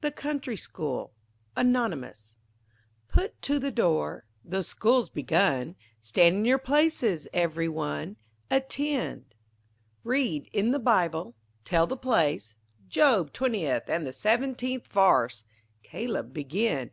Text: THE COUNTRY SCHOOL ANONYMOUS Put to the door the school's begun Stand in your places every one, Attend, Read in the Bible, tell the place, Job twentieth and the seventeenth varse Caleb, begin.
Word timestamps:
THE 0.00 0.10
COUNTRY 0.10 0.56
SCHOOL 0.56 1.12
ANONYMOUS 1.54 2.38
Put 3.08 3.42
to 3.42 3.58
the 3.58 3.70
door 3.70 4.24
the 4.42 4.62
school's 4.62 5.10
begun 5.10 5.76
Stand 6.00 6.36
in 6.36 6.44
your 6.46 6.56
places 6.56 7.28
every 7.34 7.68
one, 7.68 8.16
Attend, 8.50 9.34
Read 10.04 10.48
in 10.54 10.70
the 10.70 10.78
Bible, 10.78 11.34
tell 11.66 11.86
the 11.86 11.98
place, 11.98 12.56
Job 12.88 13.30
twentieth 13.34 13.90
and 13.90 14.06
the 14.06 14.12
seventeenth 14.14 14.86
varse 14.86 15.44
Caleb, 15.82 16.32
begin. 16.32 16.90